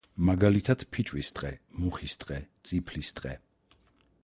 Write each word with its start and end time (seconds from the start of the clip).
მაგალითად: 0.27 0.85
ფიჭვის 0.95 1.29
ტყე, 1.39 1.51
მუხის 1.83 2.17
ტყე, 2.23 2.41
წიფლის 2.71 3.15
ტყე. 3.21 3.37